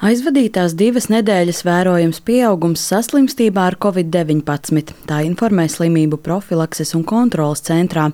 [0.00, 8.06] Aizvadītās divas nedēļas vērojams pieaugums saslimstībā ar covid-19, tā informē slimību profilakses un kontrolas centrā.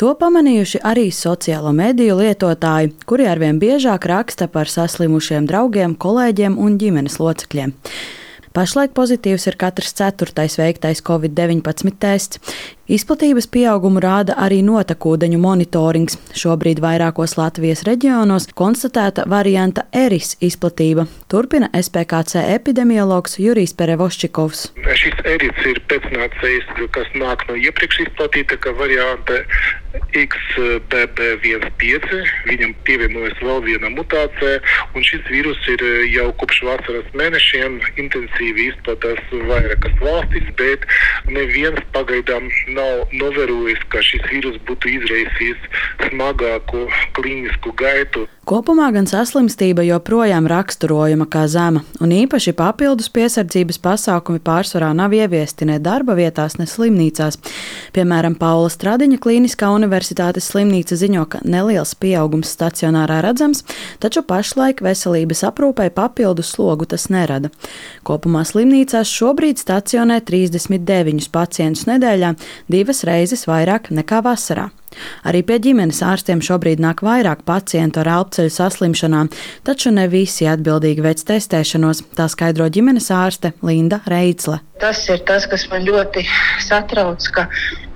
[0.00, 6.80] To pamanījuši arī sociālo mediju lietotāji, kuri arvien biežāk raksta par saslimušiem draugiem, kolēģiem un
[6.80, 7.76] ģimenes locekļiem.
[8.50, 12.40] Pašlaik pozitīvs ir katrs ceturtais veiktais covid-19 tests.
[12.90, 16.16] Izplatības pieaugumu rāda arī notekūdeņu monitorings.
[16.34, 21.04] Šobrīd vairākos Latvijas reģionos konstatēta varianta eris izplatība.
[21.30, 24.64] Turpina SPKC epidemiologs Jurijs Perevoščikovs.
[24.98, 29.38] Šis eris ir pēcnācējs, kas nāk no iepriekš izplatīta varianta
[30.14, 32.06] XBB15.
[32.50, 34.56] Viņam pievienojas vēl viena mutācija,
[34.94, 35.80] un šis vīrus ir
[36.14, 37.72] jau kopš vasaras mēnešiem
[38.02, 40.80] intensīvi izplatās vairākas valstis, bet
[41.30, 42.44] neviens pagaidām
[42.76, 45.60] nav novērojis, ka šis vīrus būtu izraisījis
[46.08, 46.80] smagāku
[47.18, 48.22] klīnisku gaitu.
[48.50, 55.68] Kopumā gan saslimstība joprojām raksturojama kā zema, un īpaši papildus piesardzības pasākumi pārsvarā nav ieviesti
[55.68, 57.38] ne darba vietās, ne slimnīcās.
[57.94, 63.62] Piemēram, Paula Stradiņa Kliniskā universitātes slimnīca ziņo, ka neliels pieaugums stacionārā redzams,
[64.02, 67.54] taču pašlaik veselības aprūpei papildus slogu tas nerada.
[68.02, 72.34] Kopumā slimnīcās šobrīd stacionē 39 pacientus nedēļā,
[72.66, 74.72] divas reizes vairāk nekā vasarā.
[75.26, 79.30] Arī pie ģimenes ārstiem šobrīd nāk vairāk pacientu ar elpceļu saslimšanām,
[79.66, 84.60] taču ne visi atbildīgi veic testēšanos, tā skaidro ģimenes ārste Linda Reitzle.
[84.80, 86.22] Tas ir tas, kas man ļoti
[86.64, 87.44] satrauc, ka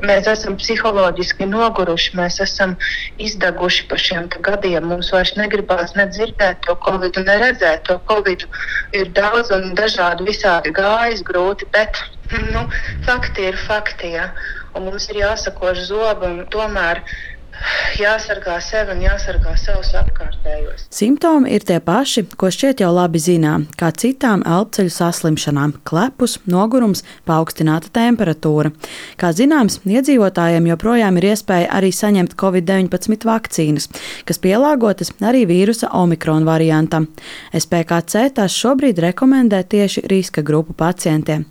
[0.05, 2.75] mēs esam psiholoģiski noguruši, mēs esam
[3.17, 4.91] izdeguši par šiem gadiem.
[4.91, 8.45] Mums vairs negribās nedzirdēt to covid, ne redzēt to covid.
[8.92, 12.69] Ir daudz un dažādi visādi gājis grūti, bet nu,
[13.06, 14.14] fakti ir fakti.
[14.17, 14.30] Ja?
[14.75, 17.05] un mums ir jāsakož zobi un tomēr
[17.94, 20.89] jāsargā sevi un jāsargā savus apkārtējos.
[20.91, 27.05] Simptomi ir tie paši, ko šķiet jau labi zinām, kā citām elpceļu saslimšanām- klepus, nogurums,
[27.31, 28.75] paaugstināta temperatūra.
[29.16, 33.88] Kā zināms, iedzīvotājiem joprojām ir iespēja arī saņemt covid-19 vakcīnas,
[34.26, 37.06] kas pielāgotas arī vīrusa omikron variantam.
[37.54, 41.47] SPKC tās šobrīd rekomendē tieši riska grupu pacientiem.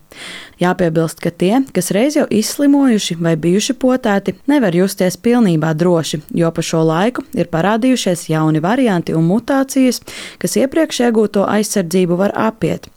[0.62, 6.51] Jāpiebilst, ka tie, kas reiz jau izslimojuši vai bijuši potēti, nevar justies pilnībā droši, jo
[6.53, 10.01] pa šo laiku ir parādījušies jauni varianti un mutācijas,
[10.40, 12.90] kas iepriekš iegūto aizsardzību var apiet.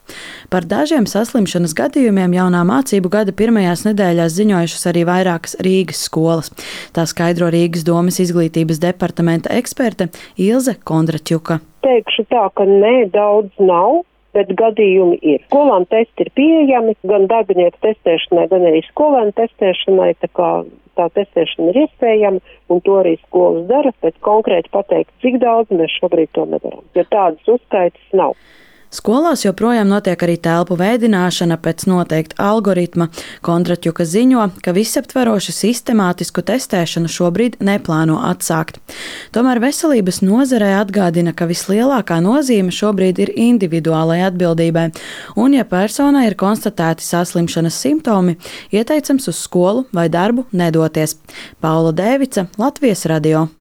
[0.53, 6.53] Par dažiem saslimšanas gadījumiem jaunā mācību gada pirmajās nedēļās ziņojušas arī vairākas Rīgas skolas.
[6.94, 11.59] Tā skaidro Rīgas domas izglītības departamenta eksperte Ilze Kondraķuka.
[11.87, 14.04] Teikšu tā, ka nē, daudz nav
[14.37, 15.45] bet gadījumi ir.
[15.49, 20.11] Skolām testi ir pieejami gan darbinieku testēšanai, gan arī skolēnu testēšanai.
[20.23, 20.51] Tā kā
[20.97, 25.93] tā testēšana ir iespējama, un to arī skolas dara, bet konkrēti pateikt, cik daudz mēs
[26.01, 28.37] šobrīd to nedaram, jo tādas uzskaitas nav.
[28.95, 33.09] Skolās joprojām notiek arī telpu veidināšana pēc noteikta algoritma.
[33.47, 38.79] Kontraķuka ziņo, ka visaptverošu sistemātisku testēšanu šobrīd neplāno atsākt.
[39.35, 44.89] Tomēr veselības nozarē atgādina, ka vislielākā nozīme šobrīd ir individuālai atbildībai,
[45.35, 48.39] un, ja personai ir konstatēti saslimšanas simptomi,
[48.71, 51.19] ieteicams uz skolu vai darbu nedoties.
[51.61, 53.49] Paula Dēvica, Latvijas radio.